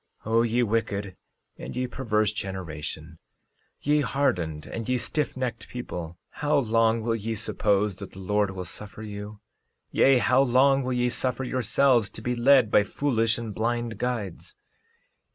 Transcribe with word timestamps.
13:29 0.25 0.31
O 0.33 0.41
ye 0.41 0.63
wicked 0.63 1.15
and 1.57 1.75
ye 1.75 1.85
perverse 1.85 2.33
generation; 2.33 3.19
ye 3.81 4.01
hardened 4.01 4.65
and 4.65 4.89
ye 4.89 4.95
stiffnecked 4.97 5.67
people, 5.67 6.17
how 6.41 6.57
long 6.57 7.03
will 7.03 7.13
ye 7.15 7.35
suppose 7.35 7.97
that 7.97 8.13
the 8.13 8.19
Lord 8.19 8.49
will 8.49 8.65
suffer 8.65 9.03
you? 9.03 9.41
Yea, 9.91 10.17
how 10.17 10.41
long 10.41 10.81
will 10.81 10.91
ye 10.93 11.07
suffer 11.11 11.43
yourselves 11.43 12.09
to 12.09 12.23
be 12.23 12.33
led 12.35 12.71
by 12.71 12.81
foolish 12.81 13.37
and 13.37 13.53
blind 13.53 13.99
guides? 13.99 14.55